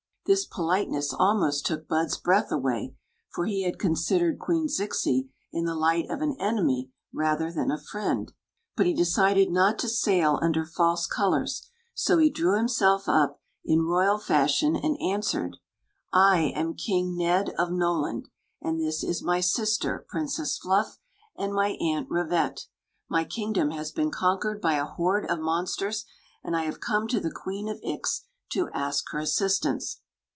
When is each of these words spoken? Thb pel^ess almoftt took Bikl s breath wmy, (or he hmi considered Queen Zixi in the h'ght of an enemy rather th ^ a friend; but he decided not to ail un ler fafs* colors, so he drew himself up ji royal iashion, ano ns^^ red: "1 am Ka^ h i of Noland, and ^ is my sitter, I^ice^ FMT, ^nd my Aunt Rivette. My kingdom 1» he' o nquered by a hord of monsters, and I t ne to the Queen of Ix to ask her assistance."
Thb 0.27 0.47
pel^ess 0.49 1.13
almoftt 1.13 1.63
took 1.65 1.89
Bikl 1.89 2.05
s 2.05 2.15
breath 2.17 2.51
wmy, 2.51 2.93
(or 3.35 3.47
he 3.47 3.65
hmi 3.67 3.75
considered 3.77 4.39
Queen 4.39 4.67
Zixi 4.67 5.29
in 5.51 5.65
the 5.65 5.73
h'ght 5.75 6.13
of 6.13 6.21
an 6.21 6.37
enemy 6.39 6.89
rather 7.11 7.51
th 7.51 7.67
^ 7.67 7.73
a 7.73 7.81
friend; 7.81 8.31
but 8.77 8.85
he 8.85 8.93
decided 8.93 9.51
not 9.51 9.77
to 9.79 9.89
ail 10.09 10.37
un 10.41 10.51
ler 10.53 10.63
fafs* 10.63 11.09
colors, 11.09 11.67
so 11.95 12.17
he 12.19 12.29
drew 12.29 12.55
himself 12.55 13.09
up 13.09 13.41
ji 13.65 13.77
royal 13.79 14.19
iashion, 14.19 14.77
ano 14.81 14.95
ns^^ 15.17 15.33
red: 15.35 15.51
"1 16.13 16.33
am 16.53 16.75
Ka^ 16.75 17.17
h 17.19 17.49
i 17.49 17.53
of 17.61 17.71
Noland, 17.71 18.29
and 18.61 18.79
^ 18.79 18.85
is 19.03 19.23
my 19.23 19.41
sitter, 19.41 20.05
I^ice^ 20.13 20.39
FMT, 20.63 20.85
^nd 21.39 21.51
my 21.53 21.71
Aunt 21.81 22.07
Rivette. 22.09 22.67
My 23.09 23.25
kingdom 23.25 23.71
1» 23.71 23.73
he' 23.73 24.01
o 24.01 24.05
nquered 24.09 24.61
by 24.61 24.75
a 24.75 24.85
hord 24.85 25.25
of 25.25 25.39
monsters, 25.39 26.05
and 26.43 26.55
I 26.55 26.69
t 26.69 26.77
ne 26.89 27.07
to 27.07 27.19
the 27.19 27.31
Queen 27.31 27.67
of 27.67 27.79
Ix 27.83 28.23
to 28.51 28.69
ask 28.71 29.05
her 29.11 29.19
assistance." 29.19 29.97